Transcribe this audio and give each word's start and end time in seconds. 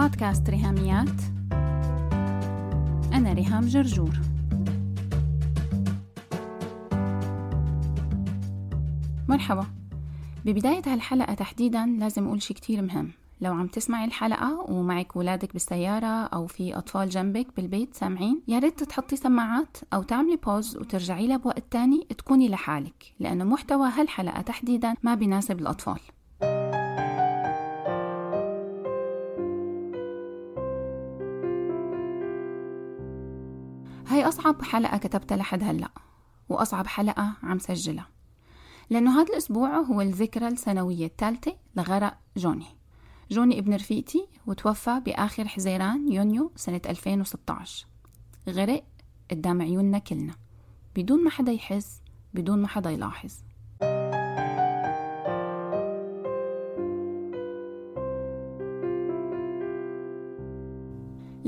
بودكاست 0.00 0.50
ريهاميات. 0.50 1.20
أنا 3.12 3.32
ريهام 3.32 3.66
جرجور. 3.66 4.10
مرحبا. 9.28 9.66
ببداية 10.44 10.82
هالحلقة 10.86 11.34
تحديدا 11.34 11.86
لازم 11.86 12.26
أقول 12.26 12.42
شي 12.42 12.54
كتير 12.54 12.82
مهم. 12.82 13.10
لو 13.40 13.54
عم 13.54 13.66
تسمعي 13.66 14.04
الحلقة 14.04 14.70
ومعك 14.70 15.16
ولادك 15.16 15.52
بالسيارة 15.52 16.24
أو 16.24 16.46
في 16.46 16.78
أطفال 16.78 17.08
جنبك 17.08 17.46
بالبيت 17.56 17.94
سامعين 17.94 18.42
يا 18.48 18.58
ريت 18.58 18.84
تحطي 18.84 19.16
سماعات 19.16 19.76
أو 19.94 20.02
تعملي 20.02 20.36
بوز 20.36 20.76
وترجعي 20.76 21.26
لها 21.26 21.36
بوقت 21.36 21.64
تاني 21.70 22.06
تكوني 22.18 22.48
لحالك 22.48 23.14
لأنه 23.20 23.44
محتوى 23.44 23.88
هالحلقة 23.88 24.40
تحديدا 24.40 24.94
ما 25.02 25.14
بيناسب 25.14 25.60
الأطفال. 25.60 26.00
هاي 34.20 34.28
أصعب 34.28 34.62
حلقة 34.62 34.98
كتبتها 34.98 35.36
لحد 35.36 35.62
هلأ 35.62 35.90
وأصعب 36.48 36.86
حلقة 36.86 37.32
عم 37.42 37.58
سجلها. 37.58 38.08
لأنه 38.90 39.20
هذا 39.20 39.32
الأسبوع 39.32 39.76
هو 39.76 40.00
الذكرى 40.00 40.48
السنوية 40.48 41.06
الثالثة 41.06 41.56
لغرق 41.76 42.18
جوني. 42.36 42.66
جوني 43.30 43.58
ابن 43.58 43.74
رفيقتي 43.74 44.26
وتوفى 44.46 45.00
بآخر 45.04 45.48
حزيران 45.48 46.12
يونيو 46.12 46.52
سنة 46.56 46.80
2016 46.86 47.86
غرق 48.48 48.84
قدام 49.30 49.62
عيوننا 49.62 49.98
كلنا 49.98 50.34
بدون 50.96 51.24
ما 51.24 51.30
حدا 51.30 51.52
يحس 51.52 52.02
بدون 52.34 52.62
ما 52.62 52.68
حدا 52.68 52.90
يلاحظ. 52.90 53.34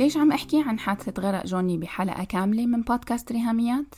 ليش 0.03 0.17
عم 0.17 0.33
أحكي 0.33 0.63
عن 0.63 0.79
حادثة 0.79 1.23
غرق 1.23 1.47
جوني 1.47 1.79
بحلقة 1.79 2.25
كاملة 2.25 2.67
من 2.67 2.83
بودكاست 2.83 3.33
ريهاميات؟ 3.33 3.95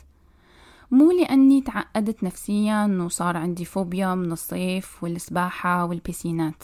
مو 0.91 1.11
لأني 1.11 1.61
تعقدت 1.61 2.24
نفسيا 2.24 2.98
وصار 3.05 3.36
عندي 3.36 3.64
فوبيا 3.64 4.14
من 4.14 4.33
الصيف 4.33 5.05
والسباحة 5.05 5.84
والبيسينات. 5.84 6.62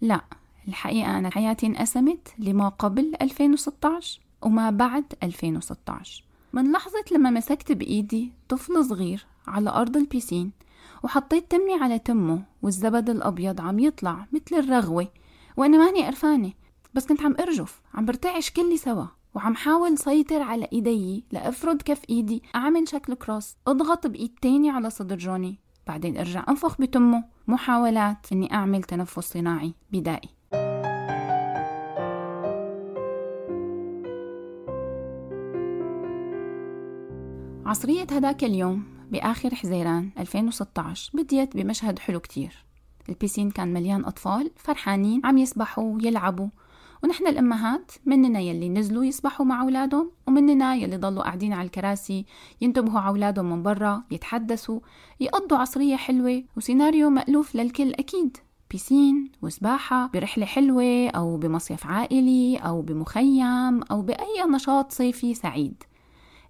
لا 0.00 0.20
الحقيقة 0.68 1.18
أنا 1.18 1.30
حياتي 1.30 1.66
انقسمت 1.66 2.28
لما 2.38 2.68
قبل 2.68 3.12
2016 3.22 4.20
وما 4.42 4.70
بعد 4.70 5.04
2016 5.22 6.24
من 6.52 6.72
لحظة 6.72 7.04
لما 7.12 7.30
مسكت 7.30 7.72
بإيدي 7.72 8.32
طفل 8.48 8.84
صغير 8.84 9.26
على 9.46 9.70
أرض 9.70 9.96
البيسين 9.96 10.52
وحطيت 11.02 11.50
تمي 11.50 11.74
على 11.80 11.98
تمه 11.98 12.42
والزبد 12.62 13.10
الأبيض 13.10 13.60
عم 13.60 13.78
يطلع 13.78 14.26
مثل 14.32 14.56
الرغوة 14.56 15.08
وأنا 15.56 15.78
ماني 15.78 16.06
قرفانة 16.06 16.52
بس 16.94 17.06
كنت 17.06 17.22
عم 17.22 17.36
أرجف 17.40 17.80
عم 17.94 18.04
برتعش 18.04 18.50
كلي 18.50 18.76
سوا 18.76 19.06
وعم 19.34 19.54
حاول 19.54 19.98
سيطر 19.98 20.42
على 20.42 20.68
إيدي 20.72 21.24
لأفرد 21.32 21.82
كف 21.82 22.02
إيدي 22.10 22.42
أعمل 22.54 22.88
شكل 22.88 23.14
كروس 23.14 23.56
أضغط 23.66 24.06
بإيد 24.06 24.34
تاني 24.42 24.70
على 24.70 24.90
صدر 24.90 25.16
جوني 25.16 25.58
بعدين 25.86 26.18
أرجع 26.18 26.44
أنفخ 26.48 26.80
بتمه 26.80 27.24
محاولات 27.48 28.32
إني 28.32 28.54
أعمل 28.54 28.82
تنفس 28.82 29.32
صناعي 29.32 29.74
بدائي. 29.92 30.28
عصرية 37.66 38.02
هداك 38.02 38.44
اليوم 38.44 38.84
بآخر 39.10 39.54
حزيران 39.54 40.10
2016 40.18 41.10
بديت 41.14 41.56
بمشهد 41.56 41.98
حلو 41.98 42.20
كتير. 42.20 42.64
البيسين 43.08 43.50
كان 43.50 43.72
مليان 43.72 44.04
أطفال 44.04 44.50
فرحانين 44.56 45.20
عم 45.24 45.38
يسبحوا 45.38 45.94
ويلعبوا 45.94 46.48
ونحن 47.04 47.26
الأمهات 47.26 47.92
مننا 48.06 48.40
يلي 48.40 48.68
نزلوا 48.68 49.04
يسبحوا 49.04 49.46
مع 49.46 49.62
أولادهم 49.62 50.10
ومننا 50.26 50.74
يلي 50.74 50.96
ضلوا 50.96 51.22
قاعدين 51.22 51.52
على 51.52 51.66
الكراسي 51.66 52.26
ينتبهوا 52.60 53.00
على 53.00 53.08
أولادهم 53.08 53.50
من 53.50 53.62
برا 53.62 54.02
يتحدثوا 54.10 54.80
يقضوا 55.20 55.58
عصرية 55.58 55.96
حلوة 55.96 56.42
وسيناريو 56.56 57.10
مألوف 57.10 57.54
للكل 57.54 57.92
أكيد. 57.92 58.36
بيسين 58.70 59.32
وسباحة 59.42 60.06
برحلة 60.06 60.46
حلوة 60.46 61.08
أو 61.08 61.36
بمصيف 61.36 61.86
عائلي 61.86 62.56
أو 62.56 62.82
بمخيم 62.82 63.82
أو 63.82 64.02
بأي 64.02 64.44
نشاط 64.48 64.92
صيفي 64.92 65.34
سعيد. 65.34 65.82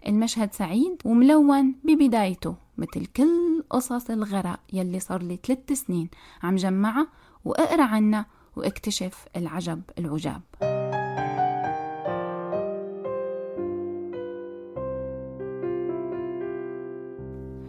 المشهد 0.07 0.53
سعيد 0.53 1.03
وملون 1.05 1.75
ببدايته 1.85 2.55
مثل 2.79 3.07
كل 3.07 3.65
قصص 3.71 4.11
الغرق 4.11 4.61
يلي 4.73 5.01
صار 5.01 5.23
لي 5.23 5.39
ثلاث 5.47 5.73
سنين 5.73 6.09
عم 6.43 6.57
جمعها 6.57 7.07
وأقرأ 7.45 7.83
عنها 7.83 8.27
واكتشف 8.61 9.27
العجب 9.37 9.83
العجاب. 9.99 10.41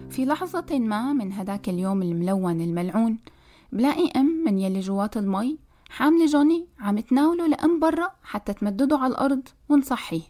في 0.10 0.26
لحظة 0.26 0.80
ما 0.80 1.14
من 1.14 1.34
هداك 1.34 1.70
اليوم 1.70 2.02
الملون 2.02 2.62
الملعون 2.62 3.20
بلاقي 3.72 4.12
أم 4.16 4.44
من 4.46 4.60
يلي 4.60 4.80
جوات 4.80 5.18
المي 5.18 5.60
حاملة 5.90 6.26
جوني 6.26 6.68
عم 6.80 7.00
تناوله 7.00 7.48
لأم 7.48 7.80
برا 7.80 8.12
حتى 8.24 8.54
تمدده 8.54 8.98
على 8.98 9.12
الأرض 9.12 9.48
ونصحيه. 9.70 10.22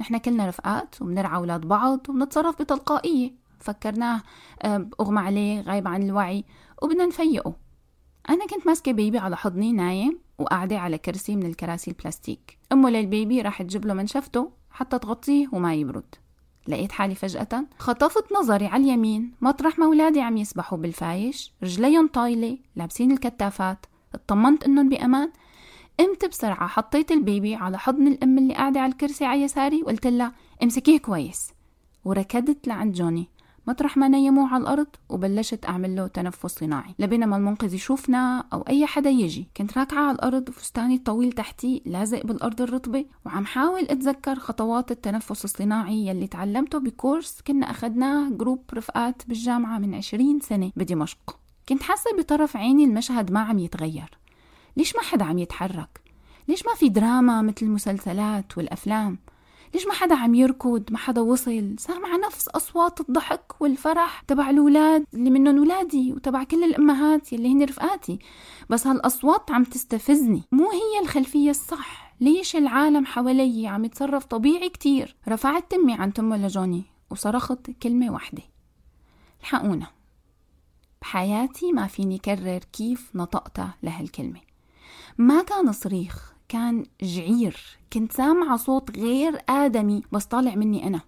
نحن 0.00 0.18
كلنا 0.18 0.48
رفقات 0.48 1.02
وبنرعى 1.02 1.36
أولاد 1.36 1.60
بعض 1.60 2.06
وبنتصرف 2.08 2.62
بتلقائية. 2.62 3.32
فكرناه 3.58 4.22
أغمى 5.00 5.20
عليه 5.20 5.60
غايب 5.60 5.88
عن 5.88 6.02
الوعي 6.02 6.44
وبدنا 6.82 7.06
نفيقه. 7.06 7.54
أنا 8.28 8.46
كنت 8.46 8.66
ماسكة 8.66 8.92
baby 8.92 9.18
على 9.18 9.36
حضني 9.36 9.72
نايم 9.72 10.18
وقاعدة 10.38 10.78
على 10.78 10.98
كرسي 10.98 11.36
من 11.36 11.46
الكراسي 11.46 11.90
البلاستيك. 11.90 12.58
أمه 12.72 12.90
لل 12.90 13.07
baby 13.07 13.42
راح 13.42 13.62
تجيب 13.62 13.86
له 13.86 13.94
منشفته 13.94 14.50
حتى 14.70 14.98
تغطيه 14.98 15.48
وما 15.52 15.74
يبرد. 15.74 16.14
لقيت 16.68 16.92
حالي 16.92 17.14
فجأة 17.14 17.64
خطفت 17.78 18.32
نظري 18.32 18.66
على 18.66 18.84
اليمين. 18.84 19.32
مطرح 19.40 19.78
ما 19.78 19.86
أولادي 19.86 20.20
عم 20.20 20.36
يسبحوا 20.36 20.78
بالبيسين 20.78 21.52
رجليهم 21.62 22.08
طايلة 22.08 22.58
لابسين 22.76 23.12
الكتافات. 23.12 23.86
اطمنت 24.14 24.64
إنهم 24.64 24.88
بأمان. 24.88 25.32
قمت 25.98 26.24
بسرعة 26.24 26.66
حطيت 26.66 27.12
ال 27.12 27.20
baby 27.20 27.54
على 27.54 27.78
حضن 27.78 28.06
الأم 28.06 28.38
اللي 28.38 28.54
قاعدة 28.54 28.80
على 28.80 28.92
الكرسي 28.92 29.24
على 29.24 29.42
يساري 29.42 29.82
وقلت 29.82 30.06
لها 30.06 30.32
امسكيه 30.62 30.98
كويس. 30.98 31.52
وركضت 32.04 32.68
لعند 32.68 32.94
جوني. 32.94 33.28
مطرح 33.70 33.96
ما 33.96 34.08
نيموه 34.08 34.48
على 34.54 34.62
الأرض 34.62 34.86
وبلشت 35.08 35.66
أعمل 35.68 35.96
له 35.96 36.06
تنفس 36.06 36.46
صناعي 36.46 36.94
لبين 36.98 37.26
ما 37.26 37.36
المنقذ 37.36 37.74
يشوفنا 37.74 38.44
أو 38.52 38.60
أي 38.68 38.86
حدا 38.86 39.10
يجي 39.10 39.48
كنت 39.56 39.78
راكعة 39.78 40.02
على 40.02 40.14
الأرض 40.14 40.48
وفستاني 40.48 40.94
الطويل 40.94 41.32
تحتي 41.32 41.82
لازق 41.86 42.26
بالأرض 42.26 42.62
الرطبة 42.62 43.04
وعم 43.26 43.46
حاول 43.46 43.82
أتذكر 43.82 44.38
خطوات 44.38 44.90
التنفس 44.90 45.44
الصناعي 45.44 46.06
يلي 46.06 46.26
تعلمته 46.26 46.78
بكورس 46.78 47.40
كنا 47.46 47.70
أخدناه 47.70 48.30
جروب 48.30 48.62
رفقات 48.74 49.22
بالجامعة 49.28 49.78
من 49.78 49.94
20 49.94 50.40
سنة 50.40 50.72
بدمشق 50.76 51.38
كنت 51.68 51.82
حاسة 51.82 52.10
بطرف 52.18 52.56
عيني 52.56 52.84
المشهد 52.84 53.32
ما 53.32 53.40
عم 53.40 53.58
يتغير 53.58 54.18
ليش 54.76 54.96
ما 54.96 55.02
حدا 55.02 55.24
عم 55.24 55.38
يتحرك؟ 55.38 56.00
ليش 56.48 56.66
ما 56.66 56.74
في 56.74 56.88
دراما 56.88 57.42
مثل 57.42 57.66
المسلسلات 57.66 58.58
والأفلام؟ 58.58 59.18
ليش 59.74 59.86
ما 59.86 59.92
حدا 59.92 60.14
عم 60.14 60.34
يركض؟ 60.34 60.82
ما 60.90 60.98
حدا 60.98 61.20
وصل. 61.20 61.74
سامعة 61.78 62.16
نفس 62.16 62.48
أصوات 62.48 63.00
الضحك 63.00 63.60
والفرح 63.60 64.20
تبع 64.20 64.50
الأولاد 64.50 65.04
اللي 65.14 65.30
منهم 65.30 65.58
ولادي 65.58 66.12
وتبع 66.12 66.44
كل 66.44 66.64
الأمهات 66.64 67.32
يلي 67.32 67.52
هن 67.52 67.62
رفقاتي. 67.62 68.18
بس 68.70 68.86
هالأصوات 68.86 69.50
عم 69.50 69.64
تستفزني. 69.64 70.42
مو 70.52 70.70
هي 70.70 71.02
الخلفية 71.02 71.50
الصح. 71.50 72.14
ليش 72.20 72.56
العالم 72.56 73.06
حوالي 73.06 73.68
عم 73.68 73.84
يتصرف 73.84 74.24
طبيعي 74.24 74.68
كتير؟ 74.68 75.16
رفعت 75.28 75.70
تمي 75.70 75.92
عن 75.92 76.12
تمه 76.12 76.36
لجوني 76.36 76.82
وصرخت 77.10 77.70
كلمة 77.70 78.12
واحدة. 78.12 78.42
الحقونا 79.40 79.86
بحياتي 81.02 81.72
ما 81.72 81.86
فيني 81.86 82.18
كرر 82.18 82.58
كيف 82.72 83.10
نطقتها 83.14 83.74
لهالكلمة. 83.82 84.40
ما 85.18 85.42
كان 85.42 85.72
صريخ. 85.72 86.32
كان 86.50 86.84
جعير. 87.02 87.56
كنت 87.92 88.12
سامعة 88.12 88.56
صوت 88.56 88.98
غير 88.98 89.38
آدمي 89.48 90.02
بس 90.12 90.24
طالع 90.24 90.54
مني 90.54 90.86
أنا. 90.86 91.00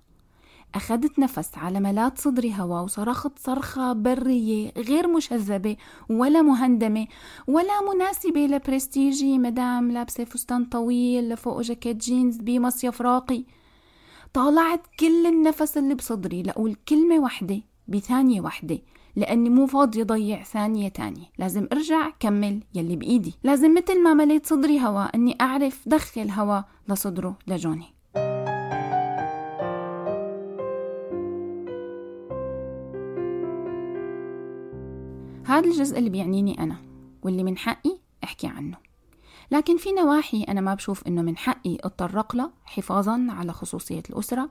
أخذت 0.75 1.19
نفس 1.19 1.59
على 1.59 1.81
ملات 1.81 2.19
صدري 2.19 2.55
هوا 2.59 2.81
وصرخت 2.81 3.39
صرخة 3.39 3.93
برية 3.93 4.73
غير 4.77 5.09
مشذبة 5.09 5.77
ولا 6.11 6.43
مهندمة 6.43 7.07
ولا 7.47 7.93
مناسبة 7.95 8.41
لبرستيجي. 8.41 9.39
مدام 9.39 9.91
لابسة 9.91 10.25
فستان 10.25 10.65
طويل 10.65 11.29
لفوق 11.29 11.61
جاكيت 11.61 11.97
جينز 11.97 12.37
بمصيف 12.37 13.03
راقي. 13.03 13.45
طالعت 14.33 14.81
كل 15.01 15.27
النفس 15.27 15.79
اللي 15.79 15.95
بصدري 15.95 16.43
لأقول 16.43 16.77
كلمة 16.89 17.19
واحدة 17.19 17.61
بثانية 17.89 18.41
واحدة. 18.41 18.79
لأني 19.17 19.51
مو 19.51 19.67
فاضية 19.67 20.03
ضيع 20.03 20.43
ثانية 20.43 20.89
تانية. 20.89 21.27
لازم 21.39 21.69
أرجع 21.73 22.11
كمل 22.21 22.61
يلي 22.75 22.97
بإيدي. 22.97 23.35
لازم 23.45 23.75
مثل 23.75 24.03
ما 24.03 24.15
مليت 24.15 24.47
صدري 24.47 24.81
هوا 24.81 25.03
أني 25.03 25.37
أعرف 25.41 25.83
دخل 25.87 26.31
هوا 26.31 26.63
لصدره 26.89 27.39
لجوني. 27.47 27.95
هذا 35.47 35.69
الجزء 35.69 35.99
اللي 35.99 36.11
بيعنيني 36.11 36.63
أنا 36.63 36.77
واللي 37.23 37.43
من 37.43 37.59
حقي 37.59 37.99
أحكي 38.25 38.47
عنه. 38.47 38.92
لكن 39.51 39.77
في 39.77 39.93
نواحي 39.93 40.43
أنا 40.43 40.61
ما 40.61 40.75
بشوف 40.75 41.07
إنه 41.07 41.23
من 41.23 41.37
حقي 41.37 41.79
أتطرق 41.85 42.37
لها 42.37 42.51
حفاظا 42.65 43.27
على 43.31 43.53
خصوصية 43.53 44.03
الأسرة. 44.11 44.51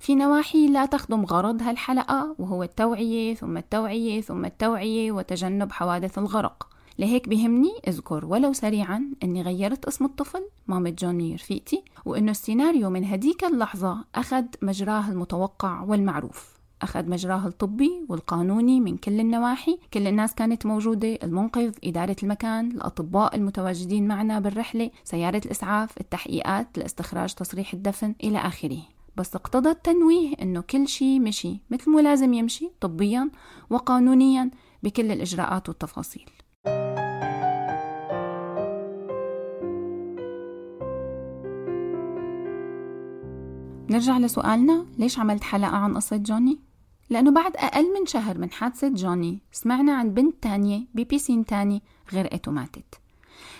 في 0.00 0.14
نواحي 0.14 0.68
لا 0.68 0.86
تخدم 0.86 1.24
غرض 1.24 1.62
هالحلقة 1.62 2.34
وهو 2.38 2.62
التوعية 2.62 3.34
ثم 3.34 3.56
التوعية 3.56 4.20
ثم 4.20 4.44
التوعية 4.44 5.12
وتجنب 5.12 5.72
حوادث 5.72 6.18
الغرق. 6.18 6.68
لهيك 6.98 7.28
بهمني 7.28 7.72
أذكر 7.88 8.26
ولو 8.26 8.52
سريعا 8.52 9.10
إني 9.22 9.42
غيرت 9.42 9.84
اسم 9.84 10.04
الطفل 10.04 10.48
مامة 10.66 10.90
جوني 10.90 11.34
رفيقتي 11.34 11.82
وإنه 12.04 12.30
السيناريو 12.30 12.90
من 12.90 13.04
هديك 13.04 13.44
اللحظة 13.44 14.04
أخذ 14.14 14.44
مجراه 14.62 15.08
المتوقع 15.08 15.82
والمعروف. 15.82 16.57
أخذ 16.82 17.10
مجراه 17.10 17.46
الطبي 17.46 18.06
والقانوني 18.08 18.80
من 18.80 18.96
كل 18.96 19.20
النواحي. 19.20 19.78
كل 19.94 20.06
الناس 20.06 20.34
كانت 20.34 20.66
موجودة 20.66 21.18
المنقذ 21.22 21.72
إدارة 21.84 22.16
المكان 22.22 22.70
الأطباء 22.70 23.36
المتواجدين 23.36 24.08
معنا 24.08 24.40
بالرحلة 24.40 24.90
سيارة 25.04 25.42
الإسعاف 25.44 26.00
التحقيقات 26.00 26.78
لاستخراج 26.78 27.34
تصريح 27.34 27.72
الدفن 27.72 28.14
إلى 28.24 28.38
آخره. 28.38 28.78
بس 29.16 29.36
اقتضى 29.36 29.70
التنويه 29.70 30.34
إنه 30.42 30.60
كل 30.60 30.88
شيء 30.88 31.20
مشي 31.20 31.60
مثل 31.70 31.90
ما 31.90 32.00
لازم 32.00 32.34
يمشي 32.34 32.70
طبيا 32.80 33.30
وقانونيا 33.70 34.50
بكل 34.82 35.12
الإجراءات 35.12 35.68
والتفاصيل. 35.68 36.30
نرجع 43.90 44.18
لسؤالنا 44.18 44.86
ليش 44.98 45.18
عملت 45.18 45.44
حلقة 45.44 45.76
عن 45.76 45.94
قصة 45.94 46.16
جوني؟ 46.16 46.67
لأنه 47.10 47.30
بعد 47.30 47.56
أقل 47.56 47.94
من 48.00 48.06
شهر 48.06 48.38
من 48.38 48.50
حادثة 48.50 48.88
جوني 48.88 49.38
سمعنا 49.52 49.92
عن 49.92 50.14
بنت 50.14 50.34
تانية 50.42 50.86
ببيسين 50.94 51.44
تاني 51.44 51.82
غرقت 52.12 52.48
وماتت 52.48 52.94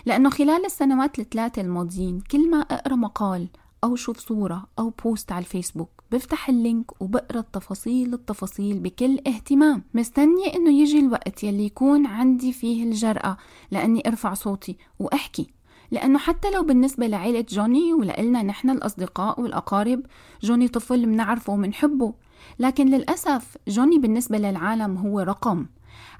لأنه 0.05 0.29
خلال 0.29 0.65
السنوات 0.65 1.19
الثلاثة 1.19 1.61
الماضيين 1.61 2.21
كل 2.31 2.49
ما 2.49 2.59
أقرأ 2.59 2.95
مقال 2.95 3.47
أو 3.83 3.95
شوف 3.95 4.19
صورة 4.19 4.67
أو 4.79 4.89
post 4.89 5.31
على 5.31 5.39
الفيسبوك 5.39 5.89
بفتح 6.11 6.49
ال 6.49 6.59
link 6.59 7.01
وبقرأ 7.01 7.39
التفاصيل 7.39 8.13
التفاصيل 8.13 8.79
بكل 8.79 9.19
اهتمام. 9.27 9.83
مستنية 9.93 10.53
إنه 10.55 10.81
يجي 10.81 10.99
الوقت 10.99 11.43
يلي 11.43 11.65
يكون 11.65 12.05
عندي 12.05 12.53
فيه 12.53 12.83
الجرأة 12.83 13.37
لأني 13.71 14.07
أرفع 14.07 14.33
صوتي 14.33 14.77
وأحكي. 14.99 15.47
لأنه 15.91 16.19
حتى 16.19 16.51
لو 16.51 16.63
بالنسبة 16.63 17.07
لعيلة 17.07 17.45
جوني 17.49 17.93
ولإلنا 17.93 18.43
نحن 18.43 18.69
الأصدقاء 18.69 19.41
والأقارب 19.41 20.05
جوني 20.41 20.67
طفل 20.67 21.07
منعرفه 21.07 21.53
ومنحبه. 21.53 22.13
لكن 22.59 22.87
للأسف 22.87 23.57
جوني 23.67 23.99
بالنسبة 23.99 24.37
للعالم 24.37 24.97
هو 24.97 25.19
رقم. 25.19 25.65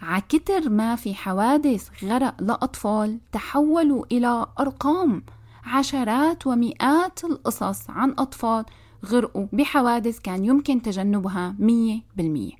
عكتر 0.02 0.70
ما 0.70 0.96
في 0.96 1.16
حوادث 1.16 1.90
غرق 2.04 2.36
لأطفال 2.42 3.20
تحولوا 3.32 4.06
إلى 4.12 4.46
أرقام. 4.60 5.24
عشرات 5.64 6.48
ومئات 6.48 7.24
القصص 7.24 7.90
عن 7.90 8.16
أطفال 8.18 8.66
غرقوا 9.06 9.48
بحوادث 9.54 10.20
كان 10.20 10.46
يمكن 10.46 10.82
تجنبها 10.82 11.56
مية 11.60 12.02
بالمية. 12.18 12.52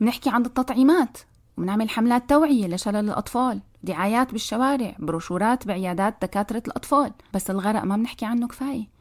بنحكي 0.00 0.30
عن 0.30 0.44
التطعيمات 0.46 1.18
وبنعمل 1.58 1.90
حملات 1.90 2.28
توعية 2.28 2.66
لشلل 2.66 2.96
الأطفال 2.96 3.60
دعايات 3.82 4.32
بالشوارع 4.32 4.96
بروشورات 4.98 5.66
بعيادات 5.66 6.16
دكاترة 6.22 6.62
الأطفال. 6.66 7.12
بس 7.34 7.50
الغرق 7.50 7.84
ما 7.84 7.96
بنحكي 7.96 8.24
عنه 8.24 8.46
كفاية. 8.48 8.91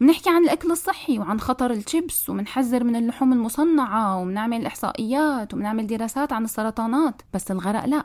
بنحكي 0.00 0.30
عن 0.30 0.44
الأكل 0.44 0.70
الصحي 0.70 1.18
وعن 1.18 1.40
خطر 1.40 1.70
الشيبس 1.70 2.30
وبنحذر 2.30 2.84
من 2.84 2.96
اللحوم 2.96 3.32
المصنعة 3.32 4.20
وبنعمل 4.20 4.66
إحصائيات 4.66 5.54
وبنعمل 5.54 5.86
دراسات 5.86 6.32
عن 6.32 6.44
السرطانات 6.44 7.22
بس 7.34 7.50
الغرق 7.50 7.86
لا. 7.86 8.04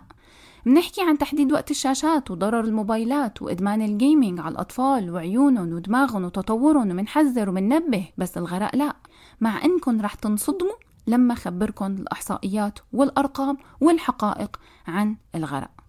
بنحكي 0.65 1.01
عن 1.01 1.17
تحديد 1.17 1.51
وقت 1.51 1.71
الشاشات 1.71 2.31
وضرر 2.31 2.59
الموبايلات 2.59 3.41
وإدمان 3.41 3.81
الجيمينج 3.81 4.39
على 4.39 4.51
الأطفال 4.51 5.11
وعيونهم 5.11 5.73
ودماغهم 5.73 6.25
وتطورهم 6.25 6.91
وبنحذر 6.91 7.49
وبننبه 7.49 8.07
بس 8.17 8.37
الغرق 8.37 8.75
لا. 8.75 8.95
مع 9.41 9.65
إنكم 9.65 10.01
رح 10.01 10.13
تنصدموا 10.13 10.75
لما 11.07 11.35
خبركم 11.35 11.85
الإحصائيات 11.85 12.79
والأرقام 12.93 13.57
والحقائق 13.81 14.59
عن 14.87 15.15
الغرق. 15.35 15.84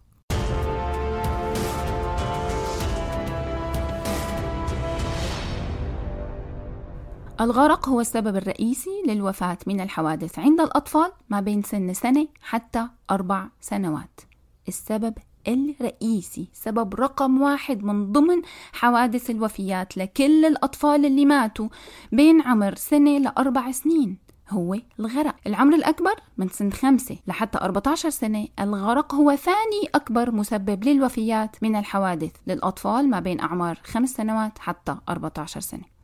الغرق 7.40 7.88
هو 7.88 8.00
السبب 8.00 8.36
الرئيسي 8.36 9.02
للوفاة 9.06 9.58
من 9.66 9.80
الحوادث 9.80 10.38
عند 10.38 10.60
الأطفال 10.60 11.12
ما 11.28 11.40
بين 11.40 11.62
سن 11.62 11.94
سنة 11.94 12.28
حتى 12.42 12.88
أربع 13.10 13.48
سنوات. 13.60 14.20
السبب 14.68 15.14
الرئيسي 15.48 16.48
سبب 16.52 16.94
رقم 16.94 17.42
واحد 17.42 17.84
من 17.84 18.12
ضمن 18.12 18.42
حوادث 18.72 19.30
الوفيات 19.30 19.96
لكل 19.96 20.44
الأطفال 20.44 21.06
اللي 21.06 21.24
ماتوا 21.24 21.68
بين 22.12 22.42
عمر 22.42 22.74
سنة 22.74 23.18
لأربع 23.18 23.70
سنين 23.70 24.18
هو 24.50 24.76
الغرق. 25.00 25.34
العمر 25.46 25.74
الأكبر 25.74 26.14
من 26.36 26.48
سن 26.48 26.70
خمسة 26.70 27.16
لحتى 27.26 27.58
14 27.58 28.10
سنة 28.10 28.48
الغرق 28.60 29.14
هو 29.14 29.36
ثاني 29.36 29.88
أكبر 29.94 30.30
مسبب 30.30 30.84
للوفيات 30.84 31.62
من 31.62 31.76
الحوادث 31.76 32.32
للأطفال 32.46 33.10
ما 33.10 33.20
بين 33.20 33.40
أعمار 33.40 33.80
خمس 33.84 34.10
سنوات 34.10 34.58
حتى 34.58 34.96
14 35.08 35.60
سنة. 35.60 35.95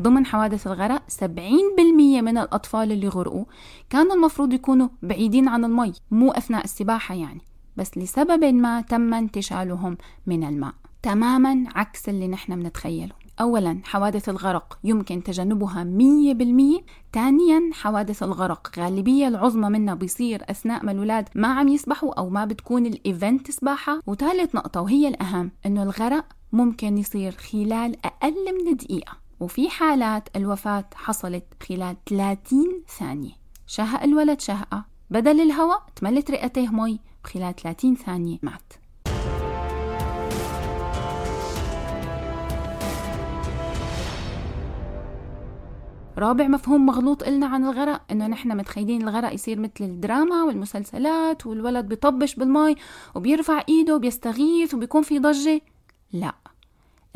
ضمن 0.00 0.26
حوادث 0.26 0.66
الغرق 0.66 1.02
70% 1.08 2.20
من 2.20 2.38
الأطفال 2.38 2.92
اللي 2.92 3.08
غرقوا 3.08 3.44
كانوا 3.90 4.14
المفروض 4.14 4.52
يكونوا 4.52 4.88
بعيدين 5.02 5.48
عن 5.48 5.64
المي 5.64 5.92
مو 6.10 6.30
أثناء 6.30 6.64
السباحة 6.64 7.14
يعني 7.14 7.40
بس 7.76 7.98
لسبب 7.98 8.44
ما 8.44 8.80
تم 8.80 9.14
انتشالهم 9.14 9.96
من 10.26 10.44
الماء. 10.44 10.74
تماما 11.02 11.64
عكس 11.74 12.08
اللي 12.08 12.28
نحن 12.28 12.62
بنتخيله. 12.62 13.20
أولا 13.40 13.80
حوادث 13.84 14.28
الغرق 14.28 14.78
يمكن 14.84 15.22
تجنبها 15.22 15.84
100% 15.84 16.82
ثانيا 17.12 17.70
حوادث 17.72 18.22
الغرق 18.22 18.70
غالبية 18.78 19.28
العظمى 19.28 19.68
منها 19.68 19.94
بيصير 19.94 20.42
أثناء 20.50 20.84
ما 20.84 20.92
الأولاد 20.92 21.28
ما 21.34 21.48
عم 21.48 21.68
يسبحوا 21.68 22.14
أو 22.18 22.30
ما 22.30 22.44
بتكون 22.44 22.86
الإيفنت 22.86 23.50
سباحة. 23.50 24.00
وثالث 24.06 24.54
نقطة 24.54 24.80
وهي 24.80 25.08
الأهم 25.08 25.50
إنه 25.66 25.82
الغرق 25.82 26.24
ممكن 26.52 26.98
يصير 26.98 27.32
خلال 27.32 27.96
أقل 28.06 28.64
من 28.64 28.76
دقيقة. 28.76 29.19
وفي 29.40 29.70
حالات 29.70 30.28
الوفاة 30.36 30.84
حصلت 30.94 31.44
خلال 31.68 31.96
30 32.04 32.82
ثانية. 32.98 33.32
شهق 33.66 34.02
الولد 34.02 34.40
شهقة 34.40 34.84
بدل 35.10 35.40
الهواء 35.40 35.82
تملت 35.96 36.30
رئتيه 36.30 36.68
مي 36.68 37.00
بخلال 37.24 37.56
30 37.56 37.96
ثانية 37.96 38.38
مات. 38.42 38.72
رابع 46.18 46.48
مفهوم 46.48 46.86
مغلوط 46.86 47.22
إلنا 47.22 47.46
عن 47.46 47.64
الغرق 47.64 48.02
إنه 48.10 48.26
نحن 48.26 48.56
متخيلين 48.56 49.02
الغرق 49.02 49.34
يصير 49.34 49.60
مثل 49.60 49.84
الدراما 49.84 50.42
والمسلسلات 50.42 51.46
والولد 51.46 51.88
بيطبش 51.88 52.34
بالمي 52.34 52.74
وبيرفع 53.14 53.62
إيده 53.68 53.94
وبيستغيث 53.96 54.74
وبيكون 54.74 55.02
في 55.02 55.18
ضجة. 55.18 55.60
لا. 56.12 56.49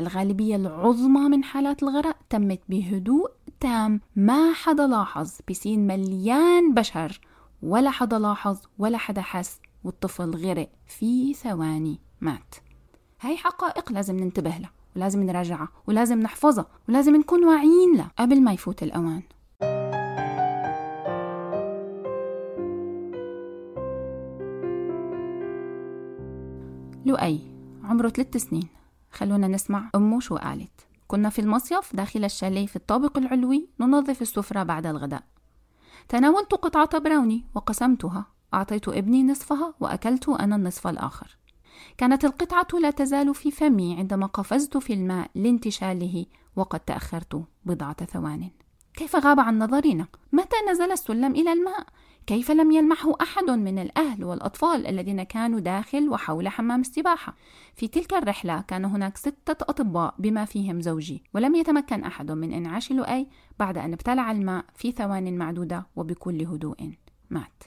الغالبية 0.01 0.55
العظمى 0.55 1.29
من 1.29 1.43
حالات 1.43 1.83
الغرق 1.83 2.17
تمت 2.29 2.59
بهدوء 2.69 3.31
تام. 3.59 4.01
ما 4.15 4.53
حدا 4.53 4.87
لاحظ 4.87 5.31
بسين 5.49 5.87
مليان 5.87 6.73
بشر 6.73 7.19
ولا 7.63 7.89
حدا 7.89 8.19
لاحظ 8.19 8.57
ولا 8.77 8.97
حدا 8.97 9.21
حس 9.21 9.59
والطفل 9.83 10.35
غرق 10.35 10.69
في 10.87 11.33
ثواني 11.33 11.99
مات. 12.21 12.55
هاي 13.21 13.37
حقائق 13.37 13.91
لازم 13.91 14.15
ننتبه 14.15 14.49
لها 14.49 14.71
ولازم 14.95 15.23
نراجعها 15.23 15.69
ولازم 15.87 16.19
نحفظها 16.19 16.65
ولازم 16.89 17.15
نكون 17.15 17.45
واعيين 17.45 17.95
لها 17.97 18.11
قبل 18.19 18.41
ما 18.41 18.53
يفوت 18.53 18.83
الأوان. 18.83 19.23
لؤي 27.05 27.39
عمره 27.83 28.09
ثلاث 28.09 28.37
سنين. 28.37 28.74
خلونا 29.15 29.47
نسمع 29.47 29.89
أمه 29.95 30.19
شو 30.19 30.35
قالت. 30.35 30.87
كنا 31.07 31.29
في 31.29 31.39
المصيف 31.39 31.95
داخل 31.95 32.25
الشاليه 32.25 32.65
في 32.65 32.75
الطابق 32.75 33.17
العلوي 33.17 33.69
ننظف 33.79 34.21
السفرة 34.21 34.63
بعد 34.63 34.85
الغداء. 34.85 35.23
تناولت 36.09 36.53
قطعة 36.53 36.99
براوني 36.99 37.45
وقسمتها. 37.55 38.25
أعطيت 38.53 38.87
ابني 38.87 39.23
نصفها 39.23 39.73
وأكلت 39.79 40.29
أنا 40.29 40.55
النصف 40.55 40.87
الآخر. 40.87 41.37
كانت 41.97 42.25
القطعة 42.25 42.79
لا 42.81 42.91
تزال 42.91 43.35
في 43.35 43.51
فمي 43.51 43.95
عندما 43.97 44.25
قفزت 44.25 44.77
في 44.77 44.93
الماء 44.93 45.31
لانتشاله 45.35 46.25
وقد 46.55 46.79
تأخرت 46.79 47.43
بضعة 47.65 48.05
ثوان. 48.05 48.49
كيف 48.93 49.15
غاب 49.15 49.39
عن 49.39 49.59
نظرنا؟ 49.59 50.07
متى 50.31 50.55
نزل 50.71 50.91
السلم 50.91 51.31
إلى 51.31 51.53
الماء؟ 51.53 51.85
كيف 52.27 52.51
لم 52.51 52.71
يلمحه 52.71 53.13
أحد 53.21 53.49
من 53.49 53.79
الأهل 53.79 54.23
والأطفال 54.23 54.87
الذين 54.87 55.23
كانوا 55.23 55.59
داخل 55.59 56.09
وحول 56.09 56.47
حمام 56.47 56.81
السباحة؟ 56.81 57.35
في 57.75 57.87
تلك 57.87 58.13
الرحلة 58.13 58.61
كان 58.61 58.85
هناك 58.85 59.17
ستة 59.17 59.65
أطباء 59.69 60.15
بما 60.19 60.45
فيهم 60.45 60.81
زوجي 60.81 61.23
ولم 61.33 61.55
يتمكن 61.55 62.03
أحد 62.03 62.31
من 62.31 62.53
إنعاش 62.53 62.91
لؤي 62.91 63.27
بعد 63.59 63.77
أن 63.77 63.93
ابتلع 63.93 64.31
الماء 64.31 64.65
في 64.75 64.91
ثوان 64.91 65.37
معدودة 65.37 65.87
وبكل 65.95 66.41
هدوء 66.41 66.91
مات 67.29 67.63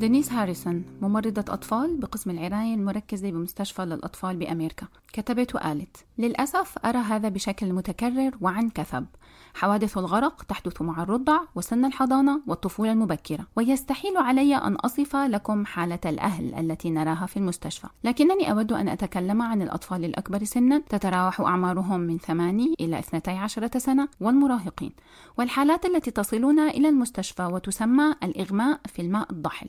دينيس 0.00 0.32
هاريسون 0.32 0.84
ممرضة 1.02 1.44
أطفال 1.48 1.96
بقسم 1.96 2.30
العناية 2.30 2.74
المركزة 2.74 3.30
بمستشفى 3.30 3.82
للأطفال 3.82 4.36
بأمريكا 4.36 4.86
كتبت 5.12 5.54
وقالت 5.54 5.96
للأسف 6.18 6.78
أرى 6.84 6.98
هذا 6.98 7.28
بشكل 7.28 7.72
متكرر 7.72 8.30
وعن 8.40 8.70
كثب. 8.70 9.06
حوادث 9.54 9.98
الغرق 9.98 10.42
تحدث 10.42 10.82
مع 10.82 11.02
الرضع 11.02 11.40
وسن 11.54 11.84
الحضانة 11.84 12.40
والطفولة 12.46 12.92
المبكرة 12.92 13.46
ويستحيل 13.56 14.16
علي 14.16 14.56
أن 14.56 14.74
أصف 14.74 15.16
لكم 15.16 15.66
حالة 15.66 15.98
الأهل 16.06 16.54
التي 16.54 16.90
نراها 16.90 17.26
في 17.26 17.36
المستشفى. 17.36 17.86
لكنني 18.04 18.50
أود 18.50 18.72
أن 18.72 18.88
أتكلم 18.88 19.42
عن 19.42 19.62
الأطفال 19.62 20.04
الأكبر 20.04 20.44
سنا 20.44 20.82
تتراوح 20.88 21.40
أعمارهم 21.40 22.00
من 22.00 22.18
8 22.18 22.74
إلى 22.80 22.98
12 22.98 23.78
سنة 23.78 24.08
والمراهقين 24.20 24.92
والحالات 25.38 25.84
التي 25.86 26.10
تصلنا 26.10 26.68
إلى 26.68 26.88
المستشفى 26.88 27.42
وتسمى 27.42 28.14
الإغماء 28.22 28.80
في 28.86 29.02
الماء 29.02 29.32
الضحل 29.32 29.68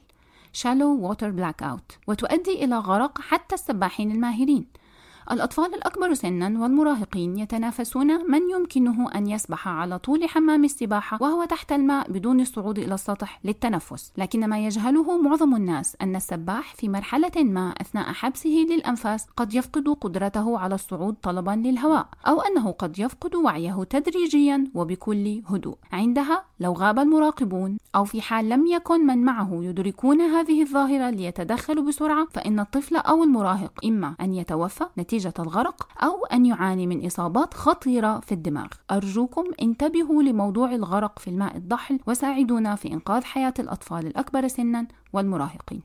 shallow 0.54 0.92
water 1.08 1.32
blackout 1.32 1.98
وتؤدي 2.08 2.64
إلى 2.64 2.78
غرق 2.78 3.22
حتى 3.22 3.56
السباحين 3.56 4.12
الماهرين. 4.12 4.66
الأطفال 5.32 5.76
الأكبر 5.76 6.14
سنا 6.14 6.62
والمراهقين 6.62 7.38
يتنافسون 7.38 8.32
من 8.32 8.50
يمكنه 8.50 9.12
أن 9.16 9.28
يسبح 9.28 9.68
على 9.68 10.00
طول 10.00 10.30
حمام 10.30 10.64
السباحة 10.64 11.18
وهو 11.22 11.46
تحت 11.46 11.72
الماء 11.72 12.12
بدون 12.12 12.40
الصعود 12.40 12.80
إلى 12.80 12.94
السطح 12.94 13.40
للتنفس. 13.44 14.12
لكن 14.18 14.50
ما 14.50 14.60
يجهله 14.60 15.22
معظم 15.22 15.56
الناس 15.56 15.98
أن 16.02 16.16
السباح 16.16 16.76
في 16.76 16.90
مرحلة 16.90 17.44
ما 17.44 17.74
أثناء 17.82 18.14
حبسه 18.14 18.66
للأنفاس 18.70 19.28
قد 19.38 19.54
يفقد 19.54 19.90
قدرته 20.02 20.60
على 20.60 20.76
الصعود 20.76 21.16
طلبا 21.24 21.52
للهواء 21.52 22.08
أو 22.28 22.42
أنه 22.42 22.72
قد 22.72 23.00
يفقد 23.00 23.36
وعيه 23.36 23.84
تدريجيا 23.84 24.68
وبكل 24.74 25.42
هدوء. 25.48 25.78
عندها 25.92 26.44
لو 26.60 26.74
غاب 26.74 27.00
المراقبون 27.00 27.78
أو 27.96 28.06
في 28.06 28.22
حال 28.22 28.50
لم 28.50 28.68
يكن 28.68 29.08
من 29.08 29.18
معه 29.24 29.60
يدركون 29.64 30.22
هذه 30.22 30.62
الظاهرة 30.62 31.10
ليتدخلوا 31.10 31.84
بسرعة 31.84 32.28
فإن 32.32 32.60
الطفل 32.60 32.96
أو 32.96 33.24
المراهق 33.24 33.72
إما 33.86 34.16
أن 34.22 34.34
يتوفى 34.34 34.86
نتيجة 34.98 35.11
الغرق 35.40 35.88
أو 36.04 36.26
أن 36.26 36.46
يعاني 36.46 36.88
من 36.88 37.06
إصابات 37.06 37.54
خطيرة 37.54 38.20
في 38.20 38.32
الدماغ. 38.32 38.68
أرجوكم 38.92 39.44
انتبهوا 39.62 40.24
لموضوع 40.24 40.76
الغرق 40.76 41.20
في 41.20 41.28
الماء 41.28 41.58
الضحل 41.58 42.00
وساعدونا 42.08 42.76
في 42.76 42.94
إنقاذ 42.94 43.24
حياة 43.24 43.54
الأطفال 43.60 44.08
الأكبر 44.08 44.48
سنا 44.48 44.88
والمراهقين. 45.14 45.82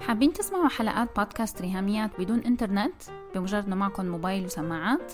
حابين 0.00 0.32
تسمعوا 0.32 0.68
حلقات 0.68 1.16
بودكاست 1.16 1.62
ريهاميات 1.62 2.10
بدون 2.18 2.38
إنترنت؟ 2.38 3.02
بمجرد 3.34 3.66
انه 3.66 3.76
معكم 3.76 4.06
موبايل 4.06 4.44
وسماعات؟ 4.44 5.12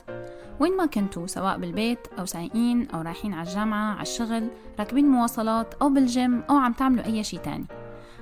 وين 0.61 0.77
ما 0.77 0.87
كنتوا 0.87 1.27
سواء 1.27 1.59
بالبيت 1.59 1.99
أو 2.19 2.27
سايقين 2.27 2.91
أو 2.91 3.01
رايحين 3.01 3.35
على 3.35 3.49
الجامعة 3.49 3.93
على 3.93 4.03
الشغل 4.03 4.49
راكبين 4.79 5.09
مواصلات 5.09 5.75
أو 5.75 5.89
بالجيم 5.89 6.43
أو 6.51 6.57
عم 6.57 6.73
تعملوا 6.73 7.05
أي 7.05 7.25
شيء 7.25 7.41
تاني. 7.41 7.67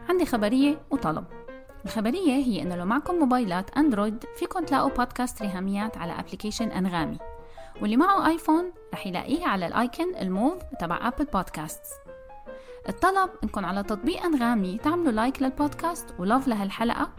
عندي 0.09 0.27
خبرية 0.27 0.81
وطلب. 0.91 1.25
الخبرية 1.87 2.33
هي 2.33 2.63
إنه 2.63 2.77
لو 2.77 2.85
معكم 2.85 3.15
موبايلات 3.15 3.77
أندرويد 3.77 4.25
فيكم 4.37 4.65
تلاقوا 4.65 4.91
بودكاست 4.91 5.43
ريهاميات 5.43 5.99
على 5.99 6.13
application 6.13 6.69
أنغامي. 6.69 7.19
واللي 7.83 7.97
معه 7.97 8.29
آيفون 8.29 8.73
رح 8.95 9.07
يلاقيه 9.07 9.47
على 9.47 9.67
ال 9.67 9.77
icon 9.77 10.17
ال 10.17 10.25
mauve 10.25 10.63
تبع 10.81 11.09
Apple 11.09 11.25
Podcasts 11.25 11.91
الطلب 12.89 13.31
إنكم 13.45 13.65
على 13.65 13.83
تطبيق 13.83 14.23
أنغامي 14.25 14.79
تعملوا 14.79 15.13
like 15.13 15.43
للبودكاست 15.43 16.15
و 16.19 16.25
love 16.25 16.49
لهالحلقة 16.49 17.11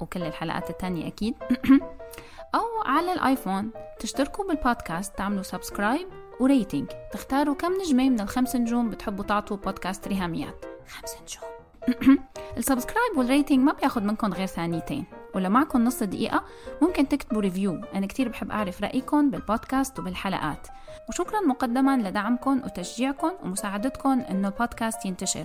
وكل 0.00 0.22
الحلقات 0.22 0.70
التانية 0.70 1.06
أكيد 1.06 1.34
أو 2.54 2.82
على 2.84 3.12
الآيفون 3.12 3.70
تشتركوا 3.98 4.44
بالبودكاست 4.44 5.18
تعملوا 5.18 5.42
subscribe 5.42 6.08
و 6.40 6.47
rating 6.47 6.88
تختاروا 7.12 7.54
كم 7.54 7.72
نجمة 7.72 8.08
من 8.08 8.20
الخمس 8.20 8.56
نجوم 8.56 8.90
بتحبوا 8.90 9.24
تعطوا 9.24 9.56
بودكاست 9.56 10.08
ريهاميات. 10.08 10.64
خمس 10.88 11.14
نجوم. 11.22 11.59
ال 12.58 12.64
subscribe 12.64 13.16
وال 13.16 13.27
rating 13.27 13.58
ما 13.58 13.72
بياخد 13.72 14.02
منكم 14.02 14.32
غير 14.32 14.46
ثانيتين. 14.46 15.04
ولو 15.34 15.50
معكم 15.50 15.84
نص 15.84 16.02
دقيقة 16.02 16.44
ممكن 16.82 17.08
تكتبوا 17.08 17.40
review 17.40 17.80
أنا 17.94 18.06
كتير 18.06 18.28
بحب 18.28 18.50
أعرف 18.50 18.82
رأيكم 18.82 19.30
بالبودكاست 19.30 19.98
وبالحلقات. 19.98 20.68
وشكرا 21.08 21.40
مقدما 21.40 21.96
لدعمكم 21.96 22.62
وتشجيعكم 22.64 23.30
ومساعدتكم 23.44 24.20
إنه 24.20 24.48
البودكاست 24.48 25.06
ينتشر. 25.06 25.44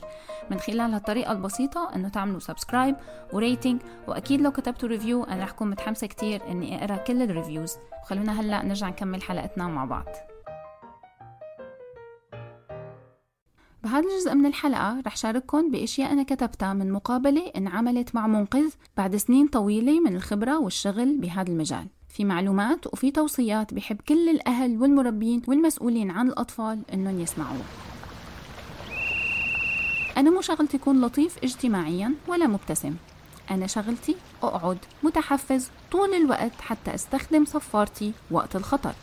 من 0.52 0.60
خلال 0.60 0.94
هالطريقة 0.94 1.32
البسيطة 1.32 1.96
إنه 1.96 2.10
تعملوا 2.10 2.40
subscribe 2.40 2.96
و 3.34 3.41
rating 3.41 3.82
وأكيد 4.08 4.42
لو 4.42 4.52
كتبتوا 4.52 4.90
review 4.90 5.24
أنا 5.24 5.44
رح 5.44 5.50
اكون 5.50 5.70
متحمسة 5.70 6.08
كتير 6.08 6.42
إني 6.52 6.84
أقرأ 6.84 6.98
كل 6.98 7.22
ال 7.22 7.29
reviews 7.29 7.78
وخلونا 8.04 8.42
هلأ 8.42 8.64
نرجع 8.66 8.90
نكمل 8.90 9.22
حلقتنا 9.22 9.68
مع 9.68 9.86
بعض. 9.86 10.35
بهذا 13.86 14.00
الجزء 14.00 14.36
من 14.36 14.46
الحلقة 14.46 15.02
رح 15.08 15.18
شارككم 15.18 15.72
بأشياء 15.72 16.12
أنا 16.12 16.24
كتبتها 16.24 16.74
من 16.74 16.92
مقابلة 16.92 17.52
انعملت 17.58 18.16
مع 18.16 18.28
منقذ 18.28 18.70
بعد 18.98 19.16
سنين 19.16 19.48
طويلة 19.48 20.00
من 20.00 20.16
الخبرة 20.16 20.60
والشغل 20.60 21.18
بهذا 21.18 21.52
المجال. 21.52 21.88
في 22.10 22.26
معلومات 22.26 22.88
وفي 22.94 23.12
توصيات 23.12 23.74
بحب 23.74 23.98
كل 24.08 24.30
الأهل 24.30 24.82
والمربين 24.82 25.42
والمسؤولين 25.48 26.12
عن 26.12 26.28
الأطفال 26.28 26.82
إنهم 26.94 27.20
يسمعوها 27.20 27.66
أنا 30.18 30.30
مو 30.30 30.42
شغلتي 30.42 30.78
أكون 30.78 31.02
لطيف 31.02 31.38
اجتماعيا 31.44 32.14
ولا 32.28 32.48
مبتسم. 32.48 32.96
أنا 33.52 33.68
شغلتي 33.68 34.16
أقعد 34.44 34.78
متحفز 35.04 35.70
طول 35.92 36.14
الوقت 36.14 36.62
حتى 36.62 36.96
أستخدم 36.96 37.46
صفارتي 37.46 38.14
وقت 38.32 38.56
الخطر 38.56 38.94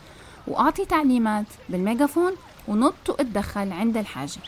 وأعطي 0.47 0.85
تعليمات 0.85 1.47
بالميجافون 1.69 2.31
ونط 2.67 3.09
وأتدخل 3.09 3.71
عند 3.71 3.97
الحاجة. 3.97 4.39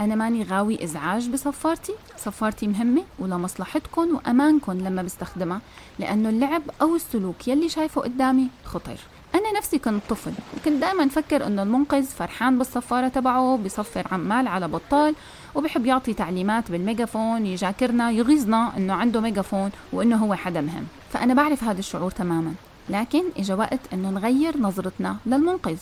أنا 0.00 0.14
ماني 0.14 0.42
غاوي 0.42 0.84
إزعاج 0.84 1.28
بصفارتي. 1.28 1.92
صفارتي 2.18 2.66
مهمة 2.66 3.02
ولمصلحتكم 3.18 4.14
وأمانكم 4.14 4.72
لما 4.72 5.02
بستخدمها 5.02 5.60
لأنه 5.98 6.28
اللعب 6.28 6.62
أو 6.82 6.96
السلوك 6.96 7.48
يلي 7.48 7.68
شايفه 7.68 8.00
قدامي 8.00 8.48
خطر. 8.64 8.96
أنا 9.34 9.58
نفسي 9.58 9.78
كنت 9.78 10.02
طفل 10.08 10.32
وكنت 10.56 10.80
دائما 10.80 11.08
فكر 11.08 11.46
إنه 11.46 11.62
المنقذ 11.62 12.04
فرحان 12.04 12.58
بالصفارة 12.58 13.08
تبعه 13.08 13.56
بصفر 13.56 14.06
عمال 14.12 14.48
على 14.48 14.68
بطال 14.68 15.14
وبحب 15.54 15.86
يعطي 15.86 16.14
تعليمات 16.14 16.70
بالميجافون 16.70 17.46
يجاكرنا 17.46 18.10
يغيظنا 18.10 18.76
إنه 18.76 18.94
عنده 18.94 19.20
ميجافون 19.20 19.70
وإنه 19.92 20.16
هو 20.16 20.34
حدا 20.34 20.60
مهم. 20.60 20.84
فأنا 21.12 21.34
بعرف 21.34 21.64
هذا 21.64 21.78
الشعور 21.78 22.10
تماما. 22.10 22.54
لكن 22.88 23.22
إجا 23.36 23.54
وقت 23.54 23.80
إنه 23.92 24.10
نغير 24.10 24.58
نظرتنا 24.58 25.16
للمنقذ. 25.26 25.76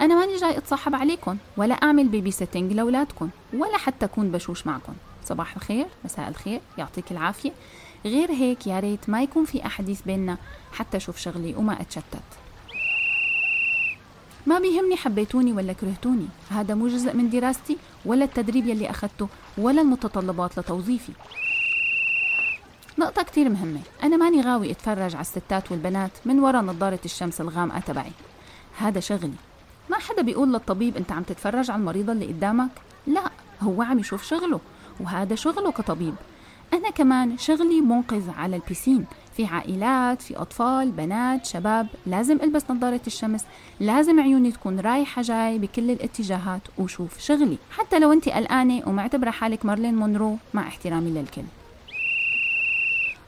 أنا 0.00 0.14
ماني 0.14 0.36
جاي 0.36 0.58
أتصاحب 0.58 0.94
عليكم 0.94 1.36
ولا 1.56 1.74
أعمل 1.74 2.08
baby 2.08 2.30
sitting 2.30 2.72
لأولادكم 2.72 3.30
ولا 3.52 3.78
حتى 3.78 4.06
أكون 4.06 4.30
بشوش 4.30 4.66
معكم 4.66 4.92
صباح 5.24 5.56
الخير 5.56 5.86
مساء 6.04 6.28
الخير 6.28 6.60
يعطيك 6.78 7.12
العافية. 7.12 7.52
غير 8.04 8.30
هيك 8.30 8.66
يا 8.66 8.80
ريت 8.80 9.08
ما 9.08 9.22
يكون 9.22 9.44
في 9.44 9.66
أحاديث 9.66 10.02
بيننا 10.02 10.38
حتى 10.72 10.96
أشوف 10.96 11.18
شغلي 11.18 11.54
وما 11.54 11.80
أتشتت. 11.80 12.22
ما 14.46 14.58
بيهمني 14.58 14.96
حبيتوني 14.96 15.52
ولا 15.52 15.72
كرهتوني. 15.72 16.28
هذا 16.50 16.74
مو 16.74 16.88
جزء 16.88 17.16
من 17.16 17.30
دراستي 17.30 17.78
ولا 18.04 18.24
التدريب 18.24 18.66
يلي 18.66 18.90
أخذته 18.90 19.28
ولا 19.58 19.82
المتطلبات 19.82 20.58
لتوظيفي. 20.58 21.12
نقطة 22.98 23.22
كتير 23.22 23.48
مهمة. 23.48 23.80
أنا 24.02 24.16
ماني 24.16 24.40
غاوي 24.40 24.70
أتفرج 24.70 25.14
على 25.14 25.20
الستات 25.20 25.72
والبنات 25.72 26.12
من 26.24 26.40
وراء 26.40 26.62
نظارة 26.62 27.00
الشمس 27.04 27.40
الغامقة 27.40 27.80
تبعي. 27.80 28.12
هذا 28.78 29.00
شغلي. 29.00 29.34
ما 29.90 29.98
حدا 29.98 30.22
بيقول 30.22 30.52
للطبيب 30.52 30.96
انت 30.96 31.12
عم 31.12 31.22
تتفرج 31.22 31.70
على 31.70 31.80
المريضة 31.80 32.12
اللي 32.12 32.26
قدامك؟ 32.26 32.70
لا 33.06 33.30
هو 33.62 33.82
عم 33.82 33.98
يشوف 33.98 34.22
شغله 34.22 34.60
وهذا 35.00 35.34
شغله 35.34 35.72
كطبيب. 35.72 36.14
أنا 36.72 36.90
كمان 36.90 37.38
شغلي 37.38 37.80
منقذ 37.80 38.30
على 38.30 38.56
البيسين. 38.56 39.04
في 39.36 39.46
عائلات 39.46 40.22
في 40.22 40.36
أطفال 40.36 40.90
بنات 40.90 41.46
شباب 41.46 41.86
لازم 42.06 42.38
ألبس 42.42 42.70
نظارة 42.70 43.00
الشمس. 43.06 43.44
لازم 43.80 44.20
عيوني 44.20 44.52
تكون 44.52 44.80
رايحة 44.80 45.22
جاي 45.22 45.58
بكل 45.58 45.90
الاتجاهات 45.90 46.60
وشوف 46.78 47.20
شغلي. 47.20 47.58
حتى 47.70 47.98
لو 47.98 48.12
أنت 48.12 48.28
قلقانة 48.28 48.82
ومعتبرة 48.86 49.30
حالك 49.30 49.64
مارلين 49.64 49.94
مونرو 49.94 50.38
مع 50.54 50.68
احترامي 50.68 51.10
للكل. 51.10 51.42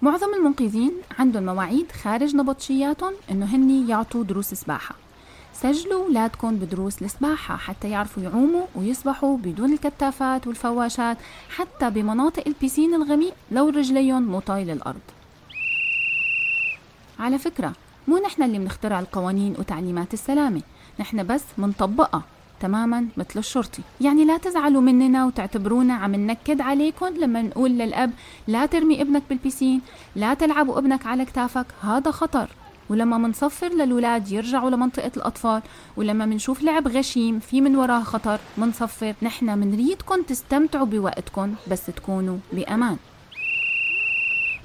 معظم 0.02 0.34
المنقذين 0.34 0.92
عندهم 1.18 1.46
مواعيد 1.46 1.92
خارج 1.92 2.36
نبطشياتهم 2.36 3.12
إنه 3.30 3.46
هني 3.46 3.88
يعطوا 3.88 4.24
دروس 4.24 4.54
سباحة. 4.54 4.94
سجلوا 5.54 6.04
أولادكم 6.04 6.56
بدروس 6.56 7.02
السباحة 7.02 7.56
حتى 7.56 7.90
يعرفوا 7.90 8.22
يعوموا 8.22 8.66
ويسبحوا 8.74 9.36
بدون 9.36 9.72
الكتافات 9.72 10.46
والفواشات 10.46 11.16
حتى 11.56 11.90
بمناطق 11.90 12.42
البيسين 12.46 12.94
الغميق 12.94 13.34
لو 13.50 13.68
رجليهم 13.68 14.22
مو 14.22 14.40
طايل 14.40 14.70
الأرض 14.70 15.00
على 17.18 17.38
فكرة 17.38 17.72
مو 18.08 18.18
نحن 18.18 18.42
اللي 18.42 18.58
بنخترع 18.58 19.00
القوانين 19.00 19.54
وتعليمات 19.58 20.14
السلامة 20.14 20.62
نحن 21.00 21.26
بس 21.26 21.44
منطبقها 21.58 22.22
تماما 22.60 23.06
مثل 23.16 23.38
الشرطي. 23.38 23.82
يعني 24.00 24.24
لا 24.24 24.38
تزعلوا 24.38 24.80
مننا 24.80 25.26
وتعتبرونا 25.26 25.94
عم 25.94 26.14
ننكد 26.14 26.60
عليكم 26.60 27.06
لما 27.06 27.42
نقول 27.42 27.70
للأب 27.70 28.10
لا 28.46 28.66
ترمي 28.66 29.02
ابنك 29.02 29.22
بالبسين 29.28 29.80
لا 30.16 30.34
تلعبوا 30.34 30.78
ابنك 30.78 31.06
على 31.06 31.24
كتافك 31.24 31.66
هذا 31.82 32.10
خطر. 32.10 32.48
ولما 32.90 33.18
منصفر 33.18 33.68
للولاد 33.68 34.32
يرجعوا 34.32 34.70
لمنطقة 34.70 35.10
الأطفال 35.16 35.62
ولما 35.96 36.26
منشوف 36.26 36.62
لعب 36.62 36.88
غشيم 36.88 37.38
في 37.38 37.60
من 37.60 37.76
وراه 37.76 38.02
خطر 38.02 38.38
منصفر 38.58 39.14
نحن 39.22 39.58
منريدكم 39.58 40.22
تستمتعوا 40.22 40.86
بوقتكم 40.86 41.54
بس 41.70 41.86
تكونوا 41.86 42.38
بأمان. 42.52 42.96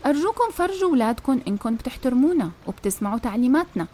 أرجوكم 0.05 0.51
فرجوا 0.53 0.91
ولادكم 0.91 1.39
إنكم 1.47 1.75
بتحترمونا 1.75 2.51
وبتسمعوا 2.67 3.19
تعليماتنا 3.19 3.87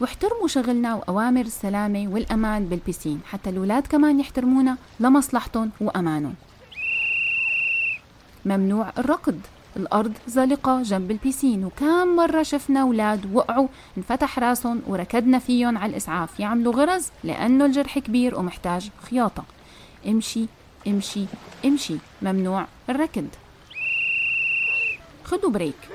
واحترموا 0.00 0.48
شغلنا 0.48 0.94
وأوامر 0.94 1.40
السلامة 1.40 2.08
والأمان 2.08 2.66
بالبسين 2.66 3.20
حتى 3.30 3.50
الولاد 3.50 3.86
كمان 3.86 4.20
يحترمونا 4.20 4.76
لمصلحتهم 5.00 5.70
وأمانهم. 5.80 6.34
ممنوع 8.46 8.92
الركض. 8.98 9.40
الأرض 9.76 10.12
زلقة 10.26 10.82
جنب 10.82 11.10
البيسين. 11.10 11.64
وكم 11.64 12.16
مرة 12.16 12.42
شفنا 12.42 12.80
أولاد 12.80 13.34
وقعوا 13.34 13.68
انفتح 13.98 14.38
راسهم 14.38 14.82
وركضنا 14.86 15.38
فيهم 15.38 15.78
على 15.78 15.90
الإسعاف. 15.90 16.40
يعملوا 16.40 16.72
غرز 16.72 17.08
لأنه 17.24 17.64
الجرح 17.64 17.98
كبير 17.98 18.38
ومحتاج 18.38 18.90
خياطة. 19.10 19.44
امشي 20.06 20.46
امشي 20.86 21.24
امشي. 21.64 21.96
ممنوع 22.22 22.66
الركض. 22.90 23.28
خدوا 25.24 25.50
break. 25.50 25.88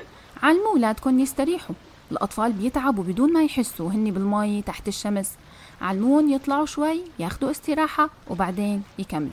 علموا 0.44 0.72
أولادكم 0.72 1.20
يستريحوا. 1.20 1.76
الأطفال 2.12 2.54
بيتعبوا 2.54 3.04
بدون 3.04 3.34
ما 3.34 3.44
يحسوا 3.44 3.90
هني 3.90 4.12
بالمي 4.12 4.62
تحت 4.62 4.88
الشمس. 4.88 5.32
علموهم 5.82 6.30
يطلعوا 6.30 6.66
شوي 6.66 7.02
ياخدوا 7.20 7.52
استراحة 7.52 8.10
وبعدين 8.28 8.84
يكملوا. 9.00 9.32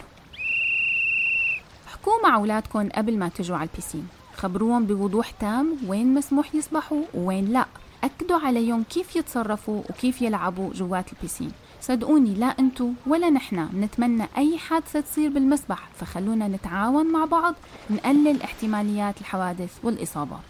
احكوا 1.89 2.23
مع 2.23 2.37
أولادكم 2.37 2.89
قبل 2.89 3.19
ما 3.19 3.29
تجوا 3.29 3.57
على 3.57 3.69
البيسين. 3.69 4.09
خبروهم 4.39 4.87
بوضوح 4.87 5.31
تام 5.31 5.77
وين 5.87 6.15
مسموح 6.15 6.55
يسبحوا 6.55 7.03
وين 7.15 7.45
لا. 7.45 7.67
أكدوا 8.05 8.39
عليهم 8.39 8.83
كيف 8.83 9.17
يتصرفوا 9.17 9.83
وكيف 9.91 10.23
يلعبوا 10.23 10.73
جوات 10.73 11.13
البيسين. 11.13 11.53
صدقوني 11.81 12.35
لا 12.35 12.47
انتو 12.47 12.93
ولا 13.07 13.31
نحنا 13.31 13.69
نتمنى 13.75 14.29
أي 14.37 14.59
حادثة 14.59 15.01
تصير 15.01 15.31
بالمسبح 15.31 15.89
فخلونا 16.01 16.49
نتعاون 16.49 17.07
مع 17.07 17.25
بعض 17.25 17.55
نقلل 17.91 18.43
احتماليات 18.43 19.21
الحوادث 19.21 19.79
والإصابات. 19.83 20.49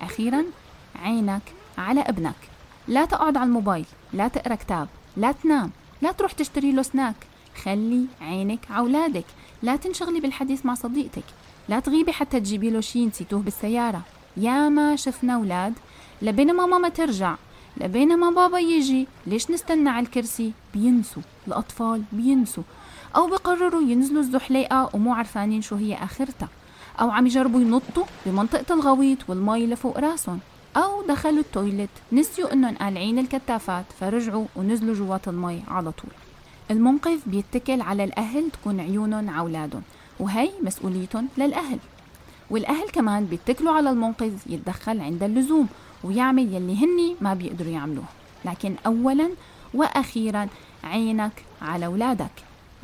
أخيرا 0.00 0.44
عينك 1.02 1.42
على 1.78 2.00
ابنك. 2.00 2.34
لا 2.88 3.04
تقعد 3.04 3.36
على 3.36 3.46
الموبايل 3.46 3.86
لا 4.12 4.28
تقرأ 4.28 4.54
كتاب 4.54 4.88
لا 5.16 5.32
تنام 5.32 5.70
لا 6.02 6.12
تروح 6.12 6.32
تشتري 6.32 6.72
له 6.72 6.82
سناك. 6.82 7.16
خلي 7.62 8.06
عينك 8.20 8.60
على 8.70 8.78
أولادك. 8.78 9.24
لا 9.62 9.76
تنشغلي 9.76 10.20
بالحديث 10.20 10.66
مع 10.66 10.74
صديقتك. 10.74 11.24
لا 11.68 11.80
تغيبي 11.80 12.12
حتى 12.12 12.40
تجيبي 12.40 12.70
له 12.70 12.80
شي 12.80 13.06
نسيتوه 13.06 13.40
بالسيارة 13.40 14.02
يا 14.36 14.68
ما 14.68 14.96
شفنا 14.96 15.34
أولاد. 15.34 15.74
لبينما 16.22 16.66
ماما 16.66 16.88
ترجع. 16.88 17.34
لبينما 17.76 18.30
بابا 18.30 18.58
يجي. 18.58 19.06
ليش 19.26 19.50
نستنى 19.50 19.88
على 19.88 20.06
الكرسي؟ 20.06 20.52
بينسوا. 20.74 21.22
الأطفال 21.48 22.02
بينسوا. 22.12 22.62
أو 23.16 23.26
بقرروا 23.26 23.82
ينزلوا 23.82 24.20
الزحليقة 24.20 24.90
ومو 24.94 25.14
عرفانين 25.14 25.62
شو 25.62 25.76
هي 25.76 25.94
آخرتها. 25.94 26.48
أو 27.00 27.10
عم 27.10 27.26
يجربوا 27.26 27.60
ينطوا 27.60 28.04
بمنطقة 28.26 28.74
الغويط 28.74 29.18
والمي 29.28 29.66
لفوق 29.66 29.98
راسهم. 29.98 30.40
أو 30.76 31.02
دخلوا 31.02 31.40
التويلت. 31.40 31.90
نسيوا 32.12 32.52
إنهم 32.52 32.76
قالعين 32.76 33.18
الكتافات. 33.18 33.84
فرجعوا 34.00 34.46
ونزلوا 34.56 34.94
جوات 34.94 35.28
المي 35.28 35.62
على 35.68 35.92
طول. 35.92 36.10
المنقذ 36.70 37.18
بيتكل 37.26 37.80
على 37.80 38.04
الأهل 38.04 38.50
تكون 38.50 38.80
عيونهم 38.80 39.30
على 39.30 39.38
أولادهم. 39.38 39.82
وهي 40.20 40.50
مسؤوليتهم 40.62 41.28
للأهل. 41.38 41.78
والأهل 42.50 42.88
كمان 42.92 43.24
بيتكلوا 43.26 43.72
على 43.72 43.90
المنقذ 43.90 44.32
يتدخل 44.46 45.00
عند 45.00 45.22
اللزوم 45.22 45.68
ويعمل 46.04 46.54
يلي 46.54 46.76
هني 46.76 47.16
ما 47.20 47.34
بيقدروا 47.34 47.72
يعملوه. 47.72 48.04
لكن 48.44 48.74
أولا 48.86 49.30
وأخيرا 49.74 50.48
عينك 50.84 51.44
على 51.62 51.86
أولادك. 51.86 52.30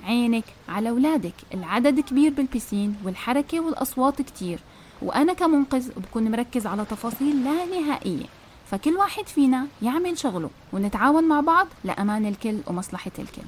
عينك 0.03 0.44
على 0.68 0.88
أولادك. 0.88 1.35
العدد 1.55 2.01
كبير 2.01 2.33
بالبسين 2.33 2.96
والحركة 3.05 3.61
والأصوات 3.61 4.22
كتير. 4.22 4.59
وأنا 5.03 5.33
كمنقذ 5.33 5.90
بكون 5.96 6.31
مركز 6.31 6.66
على 6.66 6.85
تفاصيل 6.85 7.44
لا 7.44 7.64
نهائية. 7.64 8.27
فكل 8.70 8.96
واحد 8.96 9.27
فينا 9.27 9.66
يعمل 9.83 10.18
شغله 10.18 10.51
ونتعاون 10.72 11.25
مع 11.25 11.40
بعض 11.40 11.66
لأمان 11.85 12.27
الكل 12.27 12.59
ومصلحة 12.66 13.11
الكل. 13.18 13.42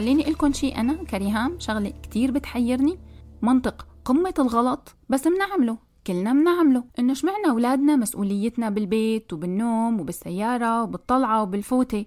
خليني 0.00 0.22
لكم 0.22 0.52
شي 0.52 0.68
أنا 0.68 1.04
كريهام 1.04 1.58
شغلة 1.58 1.90
كتير 2.02 2.30
بتحيرني. 2.30 2.98
منطق 3.42 3.86
قمة 4.04 4.34
الغلط 4.38 4.96
بس 5.08 5.26
منعمله 5.26 5.78
كلنا 6.06 6.32
منعمله. 6.32 6.84
إنه 6.98 7.14
اشمعنى 7.14 7.50
أولادنا 7.50 7.96
مسؤوليتنا 7.96 8.70
بالبيت 8.70 9.32
وبالنوم 9.32 10.00
وبالسيارة 10.00 10.82
وبالطلعة 10.82 11.42
وبالفوتة. 11.42 12.06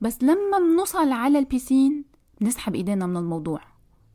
بس 0.00 0.22
لما 0.22 0.58
بنوصل 0.58 1.12
على 1.12 1.38
البيسين 1.38 2.04
بنسحب 2.40 2.74
إيدينا 2.74 3.06
من 3.06 3.16
الموضوع. 3.16 3.60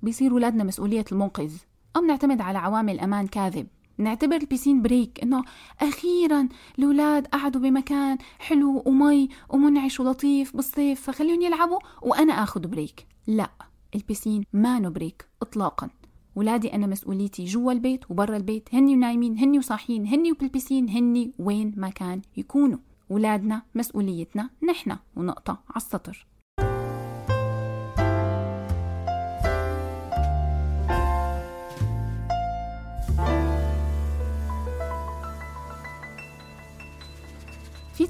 بيصير 0.02 0.34
ولادنا 0.34 0.64
مسؤولية 0.64 1.06
المنقذ. 1.12 1.54
أو 1.96 2.02
بنعتمد 2.02 2.42
على 2.42 2.58
عوامل 2.58 3.00
أمان 3.00 3.28
كاذب. 3.28 3.68
نعتبر 3.98 4.36
البيسين 4.36 4.82
break 4.82 5.20
إنه 5.24 5.44
أخيرا 5.82 6.50
الأولاد 6.80 7.28
قعدوا 7.28 7.62
بمكان 7.62 8.18
حلو 8.40 8.84
ومي 8.86 9.30
ومنعش 9.50 10.00
ولطيف 10.00 10.56
بالصيف 10.56 11.02
فخليهم 11.02 11.42
يلعبوا 11.42 11.80
وأنا 12.02 12.34
آخذ 12.34 12.68
break 12.68 13.08
لا 13.28 13.50
البيسين 13.96 14.44
ما 14.54 14.80
break 14.80 15.26
اطلاقا. 15.42 15.90
ولادي 16.36 16.74
أنا 16.74 16.88
مسؤوليتي 16.88 17.46
جوا 17.46 17.72
البيت 17.72 18.12
وبرا 18.12 18.38
البيت 18.38 18.70
هني 18.74 18.96
ونايمين 18.96 19.38
هني 19.38 19.58
وصاحيين 19.58 20.08
هني 20.08 20.32
وبالبيسين 20.32 20.90
هني 20.90 21.34
وين 21.40 21.74
ما 21.78 21.90
كان 21.90 22.22
يكونوا. 22.38 22.78
ولادنا 23.10 23.62
مسؤوليتنا 23.76 24.50
نحن 24.70 24.98
ونقطة 25.16 25.52
على 25.70 25.78
السطر. 25.78 26.28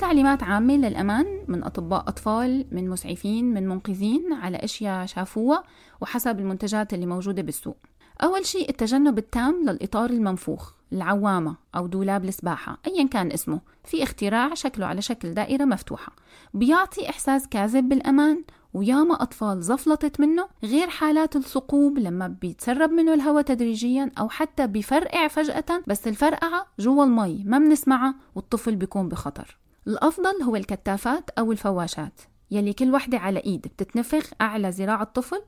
تعليمات 0.01 0.43
عامة 0.43 0.73
للأمان 0.77 1.25
من 1.47 1.63
أطباء 1.63 1.99
أطفال 1.99 2.65
من 2.71 2.89
مسعفين 2.89 3.53
من 3.53 3.67
منقذين 3.67 4.33
على 4.33 4.57
أشياء 4.57 5.05
شافوها 5.05 5.63
وحسب 6.01 6.39
المنتجات 6.39 6.93
اللي 6.93 7.05
موجودة 7.05 7.41
بالسوق. 7.41 7.77
أول 8.23 8.45
شيء 8.45 8.69
التجنب 8.69 9.17
التام 9.17 9.63
للإطار 9.65 10.09
المنفوخ 10.09 10.73
العوامة 10.93 11.55
أو 11.75 11.87
دولاب 11.87 12.25
السباحة 12.25 12.77
أيا 12.87 13.07
كان 13.07 13.31
اسمه. 13.31 13.61
في 13.83 14.03
اختراع 14.03 14.53
شكله 14.53 14.85
على 14.85 15.01
شكل 15.01 15.33
دائرة 15.33 15.65
مفتوحة. 15.65 16.11
بيعطي 16.53 17.09
إحساس 17.09 17.47
كاذب 17.47 17.89
بالأمان 17.89 18.43
وياما 18.73 19.21
أطفال 19.23 19.61
زفلطت 19.61 20.19
منه 20.19 20.47
غير 20.63 20.87
حالات 20.89 21.35
الثقوب 21.35 21.97
لما 21.97 22.27
بيتسرب 22.27 22.91
منه 22.91 23.13
الهواء 23.13 23.43
تدريجيا 23.43 24.11
أو 24.19 24.29
حتى 24.29 24.67
بفرقع 24.67 25.27
فجأة 25.27 25.83
بس 25.87 26.07
الفرقعة 26.07 26.67
جوا 26.79 27.03
المي 27.03 27.43
ما 27.45 27.57
بنسمعها 27.57 28.15
والطفل 28.35 28.75
بيكون 28.75 29.09
بخطر. 29.09 29.61
الأفضل 29.87 30.43
هو 30.43 30.55
الكتافات 30.55 31.29
أو 31.29 31.51
الفواشات 31.51 32.21
يلي 32.51 32.73
كل 32.73 32.93
وحدة 32.93 33.17
على 33.17 33.39
إيد 33.39 33.61
بتتنفخ 33.61 34.31
أعلى 34.41 34.69
ذراع 34.69 35.01
الطفل 35.01 35.41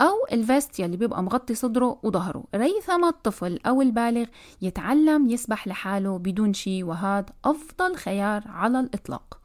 أو 0.00 0.26
الفيست 0.32 0.80
يلي 0.80 0.96
بيبقى 0.96 1.22
مغطي 1.22 1.54
صدره 1.54 2.00
وظهره. 2.02 2.44
ريثما 2.54 3.08
الطفل 3.08 3.58
أو 3.66 3.82
البالغ 3.82 4.26
يتعلم 4.62 5.28
يسبح 5.28 5.68
لحاله 5.68 6.18
بدون 6.18 6.54
شي 6.54 6.82
وهذا 6.82 7.26
أفضل 7.44 7.96
خيار 7.96 8.42
على 8.46 8.80
الإطلاق. 8.80 9.40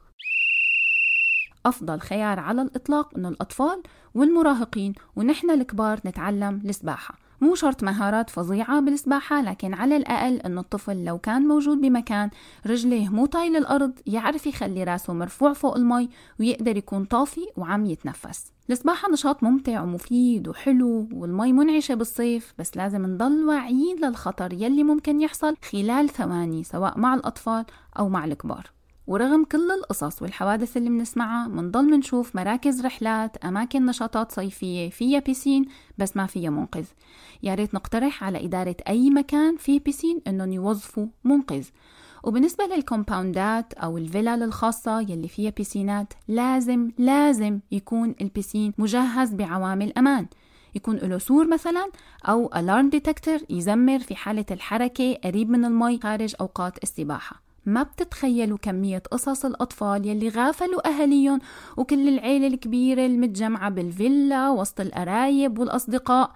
أفضل 1.66 2.00
خيار 2.00 2.40
على 2.40 2.62
الإطلاق 2.62 3.16
إنه 3.16 3.28
الأطفال 3.28 3.82
والمراهقين 4.14 4.94
ونحن 5.16 5.50
الكبار 5.50 6.00
نتعلم 6.06 6.62
السباحة. 6.64 7.21
مو 7.42 7.54
شرط 7.54 7.82
مهارات 7.82 8.30
فظيعة 8.30 8.80
بالسباحة 8.80 9.42
لكن 9.42 9.74
على 9.74 9.96
الأقل 9.96 10.36
أن 10.36 10.58
الطفل 10.58 11.04
لو 11.04 11.18
كان 11.18 11.42
موجود 11.42 11.80
بمكان 11.80 12.30
رجليه 12.66 13.08
مو 13.08 13.26
طايل 13.26 13.56
الأرض 13.56 13.92
يعرف 14.06 14.46
يخلي 14.46 14.84
راسه 14.84 15.12
مرفوع 15.12 15.52
فوق 15.52 15.76
المي 15.76 16.08
ويقدر 16.40 16.76
يكون 16.76 17.04
طافي 17.04 17.46
وعم 17.56 17.86
يتنفس. 17.86 18.52
السباحة 18.70 19.10
نشاط 19.12 19.42
ممتع 19.42 19.82
ومفيد 19.82 20.48
وحلو 20.48 21.08
والمي 21.12 21.52
منعشة 21.52 21.94
بالصيف 21.94 22.54
بس 22.58 22.76
لازم 22.76 23.06
نضل 23.06 23.44
واعيين 23.44 24.04
للخطر 24.04 24.52
يلي 24.52 24.82
ممكن 24.82 25.20
يحصل 25.20 25.56
خلال 25.70 26.08
ثواني 26.08 26.64
سواء 26.64 26.98
مع 26.98 27.14
الأطفال 27.14 27.64
أو 27.98 28.08
مع 28.08 28.24
الكبار. 28.24 28.70
ورغم 29.12 29.44
كل 29.44 29.70
القصص 29.70 30.22
والحوادث 30.22 30.76
اللي 30.76 30.88
بنسمعها 30.88 31.48
منضل 31.48 31.84
منشوف 31.84 32.36
مراكز 32.36 32.86
رحلات 32.86 33.36
أماكن 33.36 33.86
نشاطات 33.86 34.32
صيفية 34.32 34.90
فيها 34.90 35.18
بيسين 35.18 35.66
بس 35.98 36.16
ما 36.16 36.26
فيها 36.26 36.50
منقذ. 36.50 36.84
يا 37.42 37.54
ريت 37.54 37.74
نقترح 37.74 38.24
على 38.24 38.44
إدارة 38.44 38.76
أي 38.88 39.10
مكان 39.10 39.56
فيه 39.56 39.80
بيسين 39.80 40.20
إنهم 40.26 40.52
يوظفوا 40.52 41.06
منقذ. 41.24 41.64
وبالنسبة 42.24 42.64
لل 42.64 42.84
compoundات 42.84 43.72
أو 43.72 43.98
الفلل 43.98 44.42
الخاصة 44.42 45.00
يلي 45.00 45.28
فيها 45.28 45.50
بيسينات 45.50 46.12
لازم 46.28 46.90
لازم 46.98 47.60
يكون 47.72 48.14
البيسين 48.20 48.74
مجهز 48.78 49.34
بعوامل 49.34 49.92
أمان. 49.98 50.26
يكون 50.74 50.96
له 50.96 51.18
سور 51.18 51.48
مثلا 51.48 51.90
أو 52.28 52.50
alarm 52.56 52.90
detector 52.90 53.38
يزمر 53.50 53.98
في 53.98 54.14
حالة 54.14 54.46
الحركة 54.50 55.14
قريب 55.24 55.50
من 55.50 55.64
المي 55.64 56.00
خارج 56.02 56.34
أوقات 56.40 56.82
السباحة 56.82 57.51
ما 57.66 57.82
بتتخيلوا 57.82 58.58
كمية 58.58 59.02
قصص 59.10 59.44
الأطفال 59.44 60.06
يلي 60.06 60.28
غافلوا 60.28 60.88
أهاليهم 60.88 61.38
وكل 61.76 62.08
العيلة 62.08 62.46
الكبيرة 62.46 63.06
المتجمعة 63.06 63.70
بالفيلا 63.70 64.50
وسط 64.50 64.80
القرايب 64.80 65.58
والأصدقاء. 65.58 66.30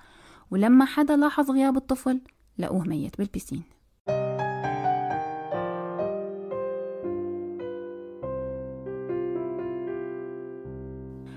ولما 0.50 0.84
حدا 0.84 1.16
لاحظ 1.16 1.50
غياب 1.50 1.76
الطفل 1.76 2.20
لقوه 2.58 2.84
ميت 2.84 3.18
بالبسين. 3.18 3.62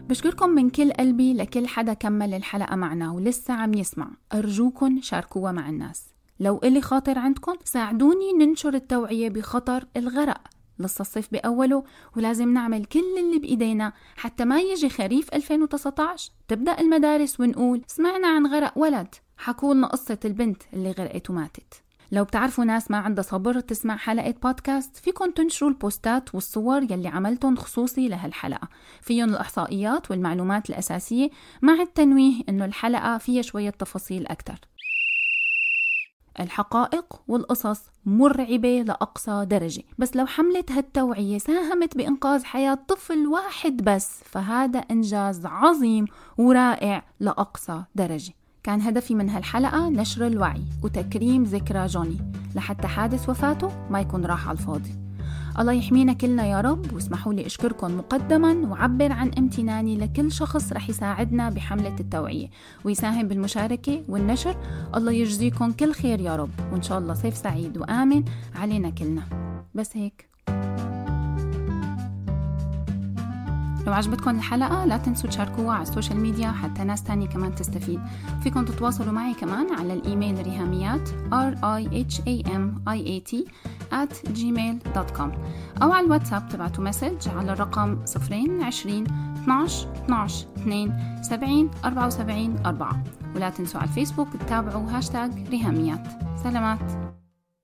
بشكركم 0.10 0.50
من 0.50 0.70
كل 0.70 0.92
قلبي 0.92 1.34
لكل 1.34 1.68
حدا 1.68 1.94
كمل 1.94 2.34
الحلقة 2.34 2.76
معنا 2.76 3.12
ولسه 3.12 3.54
عم 3.54 3.74
يسمع. 3.74 4.10
أرجوكم 4.34 5.02
شاركوها 5.02 5.52
مع 5.52 5.70
الناس. 5.70 6.19
لو 6.40 6.60
إلي 6.64 6.82
خاطر 6.82 7.20
عندكم 7.20 7.54
ساعدوني 7.64 8.34
ننشر 8.34 8.74
التوعية 8.74 9.30
بخطر 9.30 9.86
الغرق. 9.98 10.42
لسه 10.80 11.02
الصيف 11.02 11.32
بأوله 11.32 11.84
ولازم 12.18 12.54
نعمل 12.54 12.86
كل 12.86 13.18
اللي 13.20 13.40
بإيدينا 13.40 13.94
حتى 14.16 14.46
ما 14.46 14.60
يجي 14.60 14.90
خريف 14.90 15.34
2019 15.34 16.32
تبدأ 16.48 16.80
المدارس 16.80 17.40
ونقول 17.40 17.82
سمعنا 17.88 18.28
عن 18.28 18.48
غرق 18.48 18.74
ولد 18.76 19.16
حكولنا 19.38 19.88
قصة 19.88 20.18
البنت 20.26 20.64
اللي 20.74 20.92
غرقت 20.92 21.30
وماتت. 21.30 21.82
لو 22.12 22.24
بتعرفوا 22.24 22.64
ناس 22.66 22.92
ما 22.92 22.98
عندها 22.98 23.24
صبر 23.24 23.60
تسمع 23.60 23.98
حلقة 23.98 24.34
بودكاست 24.44 24.98
فيكن 24.98 25.34
تنشروا 25.34 25.70
البوستات 25.70 26.36
والصور 26.36 26.84
يلي 26.84 27.08
عملتهم 27.08 27.56
خصوصي 27.56 28.08
لهالحلقة. 28.08 28.68
فيهم 29.02 29.30
الإحصائيات 29.30 30.12
والمعلومات 30.12 30.70
الأساسية 30.70 31.30
مع 31.62 31.74
التنويه 31.74 32.34
إنه 32.50 32.66
الحلقة 32.66 33.18
فيها 33.18 33.42
شوية 33.42 33.70
تفاصيل 33.70 34.28
أكتر. 34.28 34.69
الحقائق 36.40 37.22
والقصص 37.28 37.82
مرعبة 38.06 38.82
لأقصى 38.82 39.46
درجة. 39.46 39.84
بس 39.98 40.16
لو 40.16 40.26
حملة 40.26 40.64
هالتوعية 40.70 41.38
ساهمت 41.38 41.98
بإنقاذ 41.98 42.44
حياة 42.44 42.80
طفل 42.88 43.28
واحد 43.28 43.78
بس 43.84 44.22
فهذا 44.26 44.80
إنجاز 44.80 45.46
عظيم 45.46 46.06
ورائع 46.38 47.04
لأقصى 47.20 47.84
درجة. 47.96 48.34
كان 48.64 48.82
هدفي 48.82 49.16
من 49.16 49.30
هالحلقة 49.30 49.90
نشر 49.90 50.28
الوعي 50.28 50.64
وتكريم 50.84 51.44
ذكرى 51.44 51.86
جوني. 51.86 52.18
لحتى 52.56 52.88
حادث 52.88 53.30
وفاته 53.30 53.72
ما 53.90 54.02
يكون 54.02 54.26
راح 54.26 54.50
على 54.50 54.58
الفاضي. 54.58 55.09
الله 55.60 55.74
يحمينا 55.74 56.14
كلنا 56.14 56.46
يا 56.46 56.62
رب 56.62 56.94
واسمحوا 56.94 57.34
لي 57.34 57.46
أشكركم 57.46 57.98
مقدما 57.98 58.54
وعبر 58.54 59.12
عن 59.12 59.32
امتناني 59.38 59.98
لكل 59.98 60.32
شخص 60.32 60.74
رح 60.74 60.90
يساعدنا 60.90 61.50
بحملة 61.50 61.96
التوعية. 62.00 62.50
ويساهم 62.84 63.28
بالمشاركة 63.28 64.04
والنشر 64.08 64.56
الله 64.96 65.12
يجزيكم 65.12 65.72
كل 65.72 65.94
خير 65.94 66.22
يا 66.22 66.36
رب. 66.36 66.50
وإن 66.72 66.82
شاء 66.82 67.00
الله 67.00 67.14
صيف 67.14 67.38
سعيد 67.38 67.78
وآمن 67.78 68.24
علينا 68.56 68.90
كلنا. 68.90 69.24
بس 69.76 69.98
هيك. 69.98 70.30
لو 73.88 73.94
عجبتكم 73.94 74.30
الحلقة 74.30 74.86
لا 74.86 74.98
تنسوا 74.98 75.30
تشاركوها 75.30 75.74
على 75.74 75.84
ال 75.84 75.89
social 75.89 76.20
media 76.20 76.52
حتى 76.52 76.84
ناس 76.84 77.04
تانية 77.04 77.28
كمان 77.28 77.56
تستفيد. 77.56 78.00
فيكم 78.44 78.66
تتواصلوا 78.66 79.12
معي 79.12 79.34
كمان 79.34 79.74
على 79.74 79.94
الإيميل 79.94 80.44
ريهاميات 80.44 81.10
r 81.32 81.56
i 81.56 81.84
h 81.88 82.22
a 82.22 82.50
m 82.50 82.90
i 82.90 83.00
a 83.00 83.32
t 83.32 83.36
at 83.92 84.30
gmail.com 84.30 85.30
أو 85.82 85.92
على 85.92 86.06
الواتساب 86.06 86.50
تبعتوا 86.50 86.84
message 86.84 87.30
على 87.30 87.54
الرقم 87.54 87.98
020 88.06 89.04
12 89.44 89.88
12 90.06 90.48
2 90.58 91.22
70 91.22 91.72
74 91.86 92.66
4 92.66 93.04
ولا 93.36 93.50
تنسوا 93.50 93.80
على 93.80 93.90
الفيسبوك 93.90 94.28
تتابعوا 94.34 94.90
هاشتاج 94.92 95.50
ريهاميات. 95.50 96.08
سلامات. 96.44 97.09